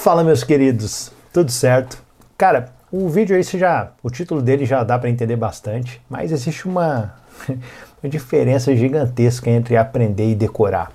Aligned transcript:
Fala 0.00 0.22
meus 0.22 0.44
queridos, 0.44 1.10
tudo 1.32 1.50
certo? 1.50 2.00
Cara, 2.38 2.72
o 2.90 3.08
vídeo 3.08 3.34
aí 3.34 3.42
já, 3.42 3.90
o 4.00 4.08
título 4.08 4.40
dele 4.40 4.64
já 4.64 4.84
dá 4.84 4.96
para 4.96 5.10
entender 5.10 5.34
bastante, 5.34 6.00
mas 6.08 6.30
existe 6.30 6.68
uma, 6.68 7.14
uma, 8.00 8.08
diferença 8.08 8.74
gigantesca 8.76 9.50
entre 9.50 9.76
aprender 9.76 10.30
e 10.30 10.36
decorar. 10.36 10.92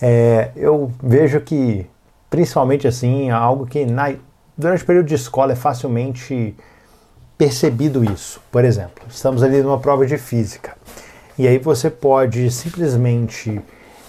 É, 0.00 0.52
eu 0.54 0.92
vejo 1.02 1.40
que, 1.40 1.86
principalmente 2.30 2.86
assim, 2.86 3.30
algo 3.30 3.66
que 3.66 3.84
na, 3.84 4.14
durante 4.56 4.84
o 4.84 4.86
período 4.86 5.06
de 5.06 5.16
escola 5.16 5.52
é 5.52 5.56
facilmente 5.56 6.54
percebido 7.36 8.04
isso. 8.04 8.40
Por 8.52 8.64
exemplo, 8.64 9.04
estamos 9.10 9.42
ali 9.42 9.60
numa 9.60 9.80
prova 9.80 10.06
de 10.06 10.16
física 10.16 10.76
e 11.36 11.48
aí 11.48 11.58
você 11.58 11.90
pode 11.90 12.48
simplesmente 12.52 13.60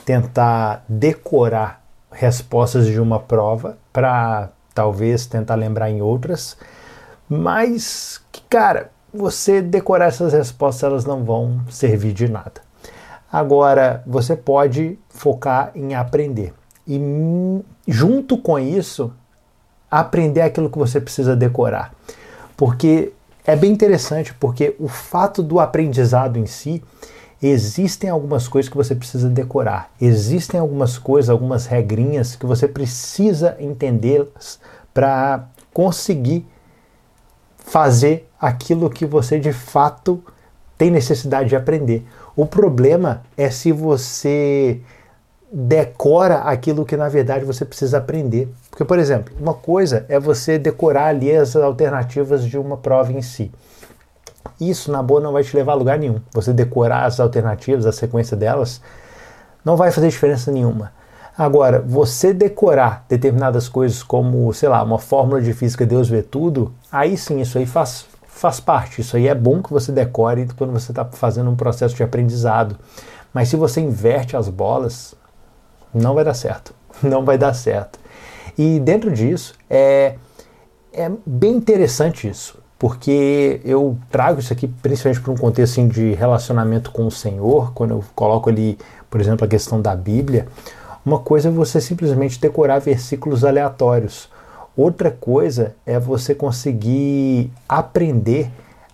tentar 0.06 0.86
decorar 0.88 1.84
respostas 2.12 2.86
de 2.86 3.00
uma 3.00 3.20
prova 3.20 3.78
para 3.98 4.52
talvez 4.76 5.26
tentar 5.26 5.56
lembrar 5.56 5.90
em 5.90 6.04
outras, 6.04 6.56
mas 7.28 8.22
que 8.32 8.44
cara, 8.48 8.92
você 9.12 9.60
decorar 9.60 10.06
essas 10.06 10.34
respostas 10.34 10.84
elas 10.84 11.04
não 11.04 11.24
vão 11.24 11.62
servir 11.68 12.14
de 12.14 12.28
nada. 12.28 12.62
Agora, 13.34 14.04
você 14.06 14.36
pode 14.36 15.00
focar 15.10 15.72
em 15.74 15.96
aprender 15.96 16.54
e 16.88 17.02
junto 17.88 18.38
com 18.38 18.60
isso 18.60 19.12
aprender 19.90 20.42
aquilo 20.42 20.70
que 20.70 20.78
você 20.78 21.02
precisa 21.02 21.36
decorar. 21.36 21.92
Porque 22.56 23.12
é 23.48 23.56
bem 23.56 23.72
interessante 23.72 24.32
porque 24.36 24.76
o 24.78 24.88
fato 24.88 25.42
do 25.42 25.60
aprendizado 25.60 26.38
em 26.38 26.46
si 26.46 26.84
existem 27.42 28.10
algumas 28.10 28.48
coisas 28.48 28.70
que 28.70 28.78
você 28.78 28.96
precisa 28.96 29.30
decorar, 29.30 29.92
existem 30.02 30.60
algumas 30.60 30.98
coisas, 30.98 31.30
algumas 31.30 31.66
regrinhas 31.66 32.36
que 32.36 32.46
você 32.46 32.68
precisa 32.68 33.56
entendê-las 33.60 34.60
para 34.94 35.48
conseguir 35.74 36.48
fazer 37.58 38.28
aquilo 38.40 38.90
que 38.90 39.06
você 39.06 39.40
de 39.40 39.54
fato 39.54 40.24
tem 40.78 40.90
necessidade 40.90 41.50
de 41.50 41.56
aprender. 41.56 42.06
O 42.36 42.46
problema 42.46 43.24
é 43.36 43.50
se 43.50 43.72
você 43.72 44.80
decora 45.52 46.40
aquilo 46.40 46.86
que 46.86 46.98
na 46.98 47.10
verdade 47.10 47.46
você 47.46 47.66
precisa 47.66 47.98
aprender. 47.98 48.50
Porque, 48.70 48.86
por 48.86 49.00
exemplo, 49.00 49.34
uma 49.40 49.54
coisa 49.54 50.06
é 50.10 50.20
você 50.20 50.58
decorar 50.58 51.08
ali 51.08 51.36
as 51.36 51.56
alternativas 51.56 52.46
de 52.46 52.58
uma 52.58 52.78
prova 52.78 53.12
em 53.12 53.22
si. 53.22 53.52
Isso, 54.60 54.92
na 54.92 55.02
boa, 55.02 55.22
não 55.22 55.32
vai 55.32 55.44
te 55.44 55.56
levar 55.56 55.74
a 55.74 55.76
lugar 55.76 55.98
nenhum. 55.98 56.20
Você 56.34 56.54
decorar 56.54 57.06
as 57.06 57.20
alternativas, 57.20 57.86
a 57.86 57.92
sequência 57.92 58.36
delas, 58.36 58.82
não 59.64 59.76
vai 59.76 59.92
fazer 59.92 60.10
diferença 60.10 60.52
nenhuma. 60.52 60.92
Agora, 61.38 61.80
você 61.80 62.34
decorar 62.34 63.06
determinadas 63.08 63.70
coisas 63.70 64.02
como, 64.02 64.52
sei 64.54 64.70
lá, 64.70 64.82
uma 64.82 64.98
fórmula 64.98 65.42
de 65.42 65.54
física 65.54 65.86
Deus 65.86 66.10
vê 66.10 66.24
tudo, 66.24 66.74
aí 66.92 67.16
sim, 67.16 67.40
isso 67.42 67.58
aí 67.58 67.66
faz, 67.66 68.08
faz 68.26 68.60
parte. 68.60 69.02
Isso 69.02 69.16
aí 69.16 69.28
é 69.28 69.36
bom 69.36 69.62
que 69.62 69.72
você 69.72 69.92
decore 69.92 70.48
quando 70.58 70.74
você 70.74 70.92
está 70.92 71.06
fazendo 71.06 71.50
um 71.52 71.56
processo 71.56 71.96
de 71.96 72.02
aprendizado. 72.02 72.78
Mas 73.32 73.50
se 73.50 73.56
você 73.56 73.80
inverte 73.80 74.36
as 74.36 74.50
bolas, 74.50 75.14
não 75.94 76.16
vai 76.16 76.24
dar 76.24 76.34
certo. 76.34 76.74
Não 77.04 77.24
vai 77.24 77.38
dar 77.38 77.54
certo. 77.54 78.00
E 78.58 78.80
dentro 78.80 79.12
disso, 79.12 79.54
é, 79.70 80.16
é 80.92 81.12
bem 81.24 81.54
interessante 81.54 82.28
isso 82.28 82.58
porque 82.80 83.60
eu 83.66 83.98
trago 84.10 84.40
isso 84.40 84.54
aqui 84.54 84.68
principalmente 84.68 85.22
para 85.22 85.32
um 85.32 85.38
contexto 85.38 85.74
assim, 85.74 85.88
de 85.88 86.14
relacionamento 86.14 86.92
com 86.92 87.08
o 87.08 87.12
Senhor, 87.12 87.74
quando 87.74 87.92
eu 87.92 88.04
coloco 88.14 88.50
ali, 88.50 88.78
por 89.10 89.20
exemplo, 89.20 89.46
a 89.46 89.48
questão 89.48 89.82
da 89.82 89.96
Bíblia. 89.96 90.48
Uma 91.06 91.20
coisa 91.20 91.50
é 91.50 91.52
você 91.52 91.82
simplesmente 91.82 92.40
decorar 92.40 92.80
versículos 92.80 93.44
aleatórios. 93.44 94.30
Outra 94.76 95.10
coisa 95.10 95.76
é 95.86 96.00
você 96.00 96.36
conseguir 96.36 97.52
aprender 97.68 98.52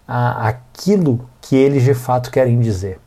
a, 0.07 0.47
aquilo 0.47 1.27
que 1.41 1.55
eles 1.55 1.83
de 1.83 1.93
fato 1.93 2.31
querem 2.31 2.59
dizer. 2.59 2.99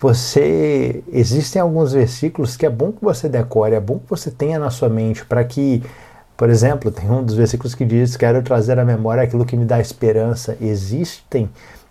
Você 0.00 1.02
existem 1.12 1.60
alguns 1.60 1.92
versículos 1.92 2.56
que 2.56 2.64
é 2.64 2.70
bom 2.70 2.90
que 2.90 3.04
você 3.04 3.28
decore, 3.28 3.74
é 3.74 3.80
bom 3.80 3.98
que 3.98 4.08
você 4.08 4.30
tenha 4.30 4.58
na 4.58 4.70
sua 4.70 4.88
mente 4.88 5.24
para 5.24 5.44
que 5.44 5.82
por 6.38 6.50
exemplo, 6.50 6.92
tem 6.92 7.10
um 7.10 7.24
dos 7.24 7.34
versículos 7.34 7.74
que 7.74 7.84
diz: 7.84 8.16
Quero 8.16 8.40
trazer 8.42 8.78
à 8.78 8.84
memória 8.84 9.24
aquilo 9.24 9.44
que 9.44 9.56
me 9.56 9.64
dá 9.64 9.80
esperança. 9.80 10.56
Existem 10.60 11.50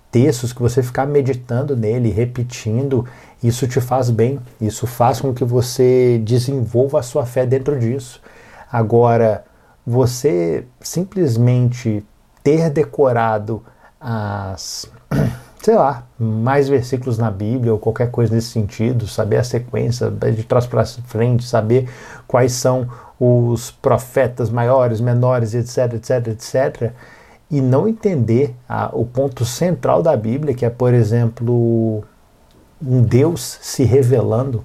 textos 0.10 0.54
que 0.54 0.62
você 0.62 0.82
ficar 0.82 1.06
meditando 1.06 1.76
nele, 1.76 2.10
repetindo, 2.10 3.06
isso 3.44 3.68
te 3.68 3.82
faz 3.82 4.10
bem, 4.10 4.40
isso 4.62 4.88
faz 4.88 5.20
com 5.20 5.34
que 5.34 5.44
você 5.44 6.18
desenvolva 6.24 7.02
a 7.02 7.04
sua 7.04 7.26
fé 7.26 7.46
dentro 7.46 7.78
disso. 7.78 8.22
Agora, 8.72 9.44
você 9.86 10.66
simplesmente 10.80 12.02
ter 12.42 12.70
decorado 12.70 13.62
as, 14.00 14.90
sei 15.62 15.76
lá, 15.76 16.04
mais 16.20 16.70
versículos 16.70 17.18
na 17.18 17.30
Bíblia 17.32 17.74
ou 17.74 17.80
qualquer 17.80 18.10
coisa 18.12 18.34
nesse 18.34 18.50
sentido, 18.50 19.08
saber 19.08 19.38
a 19.38 19.44
sequência 19.44 20.10
de 20.10 20.44
trás 20.44 20.66
para 20.66 20.86
frente, 20.86 21.46
saber 21.46 21.90
quais 22.28 22.54
são 22.54 22.88
os 23.20 23.72
profetas 23.72 24.50
maiores, 24.50 25.02
menores, 25.02 25.54
etc, 25.54 25.94
etc, 25.96 26.28
etc, 26.28 26.92
e 27.50 27.62
não 27.62 27.88
entender 27.88 28.56
a, 28.68 28.90
o 28.94 29.06
ponto 29.06 29.46
central 29.46 30.04
da 30.04 30.16
Bíblia, 30.16 30.54
que 30.54 30.66
é, 30.66 30.70
por 30.70 30.94
exemplo, 30.94 32.04
um 32.82 33.02
Deus 33.02 33.58
se 33.62 33.84
revelando 33.84 34.64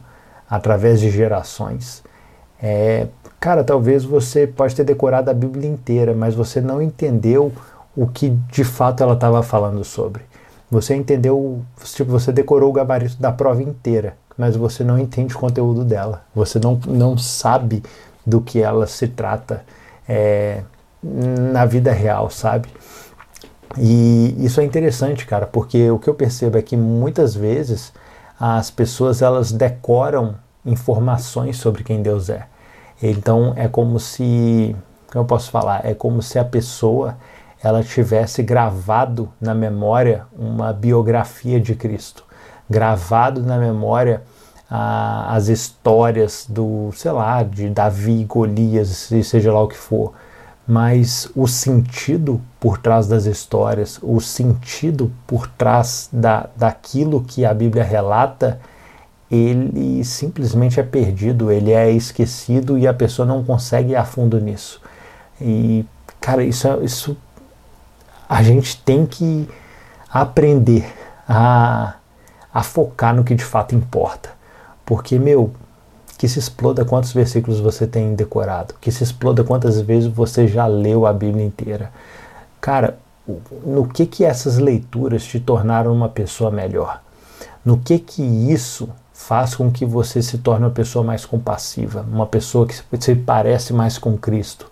através 0.49 1.01
de 1.01 1.11
gerações. 1.11 2.03
É, 2.61 3.07
cara, 3.41 3.65
talvez 3.65 4.05
você 4.05 4.47
pode 4.47 4.75
ter 4.75 4.85
decorado 4.85 5.31
a 5.31 5.35
Bíblia 5.35 5.69
inteira, 5.69 6.15
mas 6.15 6.35
você 6.35 6.61
não 6.61 6.83
entendeu 6.83 7.53
o 7.97 8.07
que 8.07 8.31
de 8.31 8.65
fato 8.65 9.03
ela 9.03 9.15
estava 9.15 9.43
falando 9.43 9.83
sobre. 9.85 10.23
Você 10.73 10.95
entendeu, 10.95 11.63
tipo, 11.85 12.11
você 12.11 12.33
decorou 12.33 12.71
o 12.71 12.73
gabarito 12.73 13.21
da 13.21 13.31
prova 13.31 13.63
inteira, 13.63 14.17
mas 14.39 14.57
você 14.57 14.83
não 14.83 14.99
entende 14.99 15.37
o 15.37 15.39
conteúdo 15.39 15.85
dela. 15.85 16.25
Você 16.35 16.59
não, 16.59 16.81
não 16.87 17.19
sabe 17.19 17.83
do 18.25 18.41
que 18.41 18.63
ela 18.63 18.87
se 18.87 19.07
trata 19.07 19.67
é, 20.09 20.63
na 21.03 21.67
vida 21.67 21.93
real, 21.93 22.31
sabe? 22.31 22.71
E 23.77 24.35
isso 24.39 24.63
é 24.63 24.65
interessante, 24.65 25.27
cara, 25.27 25.47
porque 25.47 25.91
o 25.91 25.99
que 25.99 26.09
eu 26.09 26.15
percebo 26.15 26.57
é 26.57 26.63
que 26.63 26.75
muitas 26.75 27.35
vezes 27.35 27.93
as 28.41 28.71
pessoas 28.71 29.21
elas 29.21 29.53
decoram 29.53 30.37
informações 30.65 31.59
sobre 31.59 31.85
quem 31.85 32.01
Deus 32.01 32.31
é. 32.31 32.47
Então 33.03 33.53
é 33.57 33.69
como 33.69 34.01
se, 34.01 34.75
como 35.11 35.23
eu 35.23 35.27
posso 35.27 35.51
falar, 35.51 35.85
é 35.85 35.93
como 35.93 36.23
se 36.23 36.39
a 36.39 36.45
pessoa 36.47 37.19
ela 37.63 37.83
tivesse 37.83 38.43
gravado 38.43 39.33
na 39.41 39.55
memória 39.55 40.27
uma 40.37 40.73
biografia 40.73 41.61
de 41.61 41.75
Cristo, 41.75 42.25
gravado 42.69 43.43
na 43.43 43.57
memória 43.57 44.23
a, 44.69 45.35
as 45.35 45.49
histórias 45.49 46.47
do, 46.49 46.91
sei 46.95 47.13
lá, 47.13 47.43
de 47.43 47.69
Davi, 47.71 48.25
Golias, 48.25 49.11
seja 49.25 49.53
lá 49.53 49.63
o 49.63 49.69
que 49.69 49.77
for, 49.77 50.13
mas 50.67 51.31
o 51.37 51.47
sentido 51.47 52.41
por 52.59 52.79
trás 52.79 53.07
das 53.07 53.27
histórias, 53.27 53.99
o 54.03 54.21
sentido 54.21 55.13
por 55.27 55.47
trás 55.47 56.09
da, 56.13 56.49
daquilo 56.57 57.23
que 57.23 57.45
a 57.45 57.53
Bíblia 57.53 57.85
relata, 57.85 58.61
ele 59.31 60.05
simplesmente 60.05 60.79
é 60.79 60.83
perdido, 60.83 61.51
ele 61.51 61.73
é 61.73 61.91
esquecido 61.91 62.77
e 62.77 62.87
a 62.87 62.93
pessoa 62.93 63.27
não 63.27 63.43
consegue 63.43 63.93
ir 63.93 63.97
a 63.97 64.05
fundo 64.05 64.39
nisso. 64.41 64.81
E, 65.41 65.85
cara, 66.21 66.45
isso, 66.45 66.69
é, 66.69 66.85
isso 66.85 67.17
a 68.33 68.43
gente 68.43 68.79
tem 68.79 69.05
que 69.05 69.47
aprender 70.11 70.91
a, 71.29 71.97
a 72.53 72.63
focar 72.63 73.15
no 73.15 73.25
que 73.25 73.35
de 73.35 73.45
fato 73.45 73.75
importa. 73.75 74.31
Porque, 74.87 75.19
meu, 75.19 75.53
que 76.17 76.27
se 76.27 76.39
exploda 76.39 76.83
quantos 76.83 77.13
versículos 77.13 77.61
você 77.61 77.87
tem 77.87 78.15
decorado, 78.15 78.75
que 78.81 78.91
se 78.91 79.05
exploda 79.05 79.45
quantas 79.45 79.79
vezes 79.83 80.11
você 80.11 80.49
já 80.49 80.67
leu 80.67 81.05
a 81.05 81.13
Bíblia 81.13 81.45
inteira. 81.45 81.93
Cara, 82.59 82.97
no 83.67 83.87
que 83.87 84.07
que 84.07 84.25
essas 84.25 84.57
leituras 84.57 85.25
te 85.25 85.39
tornaram 85.39 85.93
uma 85.93 86.09
pessoa 86.09 86.51
melhor? 86.51 87.03
No 87.63 87.77
que 87.77 87.99
que 87.99 88.23
isso 88.23 88.89
faz 89.13 89.55
com 89.55 89.71
que 89.71 89.85
você 89.85 90.23
se 90.23 90.39
torne 90.39 90.65
uma 90.65 90.71
pessoa 90.71 91.05
mais 91.05 91.27
compassiva, 91.27 92.01
uma 92.11 92.27
pessoa 92.27 92.67
que 92.67 92.75
se 92.99 93.15
parece 93.15 93.75
mais 93.75 93.99
com 93.99 94.17
Cristo? 94.17 94.72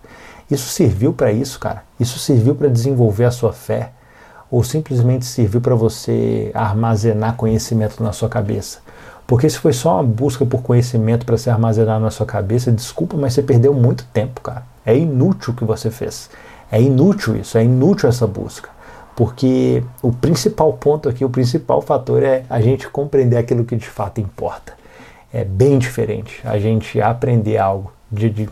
Isso 0.51 0.67
serviu 0.67 1.13
para 1.13 1.31
isso, 1.31 1.57
cara? 1.57 1.83
Isso 1.97 2.19
serviu 2.19 2.53
para 2.53 2.67
desenvolver 2.67 3.23
a 3.23 3.31
sua 3.31 3.53
fé? 3.53 3.91
Ou 4.51 4.65
simplesmente 4.65 5.25
serviu 5.25 5.61
para 5.61 5.73
você 5.73 6.51
armazenar 6.53 7.37
conhecimento 7.37 8.03
na 8.03 8.11
sua 8.11 8.27
cabeça? 8.27 8.79
Porque 9.25 9.49
se 9.49 9.57
foi 9.57 9.71
só 9.71 9.95
uma 9.95 10.03
busca 10.03 10.45
por 10.45 10.61
conhecimento 10.61 11.25
para 11.25 11.37
se 11.37 11.49
armazenar 11.49 12.01
na 12.01 12.11
sua 12.11 12.25
cabeça, 12.25 12.69
desculpa, 12.69 13.15
mas 13.15 13.33
você 13.33 13.41
perdeu 13.41 13.73
muito 13.73 14.05
tempo, 14.11 14.41
cara. 14.41 14.63
É 14.85 14.93
inútil 14.93 15.53
o 15.53 15.55
que 15.55 15.63
você 15.63 15.89
fez. 15.89 16.29
É 16.69 16.81
inútil 16.81 17.37
isso, 17.37 17.57
é 17.57 17.63
inútil 17.63 18.09
essa 18.09 18.27
busca. 18.27 18.69
Porque 19.15 19.81
o 20.01 20.11
principal 20.11 20.73
ponto 20.73 21.07
aqui, 21.07 21.23
o 21.23 21.29
principal 21.29 21.81
fator 21.81 22.21
é 22.23 22.43
a 22.49 22.59
gente 22.59 22.89
compreender 22.89 23.37
aquilo 23.37 23.63
que 23.63 23.77
de 23.77 23.87
fato 23.87 24.19
importa. 24.19 24.73
É 25.33 25.45
bem 25.45 25.79
diferente 25.79 26.41
a 26.43 26.59
gente 26.59 26.99
aprender 26.99 27.57
algo 27.57 27.93
de, 28.11 28.29
de 28.29 28.49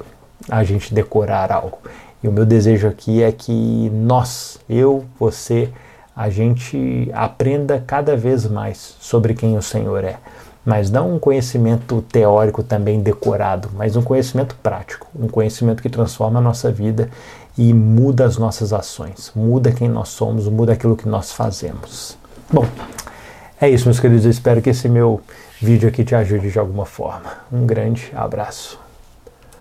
a 0.48 0.64
gente 0.64 0.94
decorar 0.94 1.52
algo. 1.52 1.80
E 2.24 2.28
o 2.28 2.32
meu 2.32 2.46
desejo 2.46 2.88
aqui 2.88 3.24
é 3.24 3.32
que 3.32 3.90
nós, 3.94 4.60
eu, 4.70 5.06
você, 5.20 5.70
a 6.16 6.30
gente 6.30 7.10
aprenda 7.14 7.82
cada 7.86 8.16
vez 8.16 8.46
mais 8.46 8.96
sobre 9.00 9.34
quem 9.34 9.58
o 9.58 9.62
Senhor 9.62 10.04
é. 10.04 10.18
Mas 10.66 10.92
não 10.92 11.16
um 11.16 11.20
conhecimento 11.20 12.02
teórico 12.12 12.62
também 12.62 13.02
decorado, 13.02 13.70
mas 13.74 13.96
um 13.96 14.02
conhecimento 14.02 14.56
prático, 14.62 15.08
um 15.18 15.28
conhecimento 15.28 15.82
que 15.82 15.90
transforma 15.90 16.40
a 16.40 16.42
nossa 16.42 16.70
vida 16.70 17.10
e 17.58 17.74
muda 17.74 18.26
as 18.26 18.38
nossas 18.38 18.74
ações, 18.74 19.32
muda 19.34 19.72
quem 19.72 19.88
nós 19.88 20.10
somos, 20.10 20.48
muda 20.48 20.74
aquilo 20.74 20.98
que 20.98 21.08
nós 21.08 21.32
fazemos. 21.32 22.18
Bom, 22.52 22.66
é 23.62 23.70
isso, 23.70 23.86
meus 23.86 24.00
queridos. 24.00 24.26
Eu 24.26 24.32
espero 24.32 24.62
que 24.62 24.70
esse 24.70 24.88
meu 24.90 25.22
vídeo 25.62 25.88
aqui 25.88 26.04
te 26.04 26.16
ajude 26.16 26.52
de 26.52 26.60
alguma 26.60 26.86
forma. 26.86 27.32
Um 27.52 27.66
grande 27.66 28.12
abraço. 28.16 28.89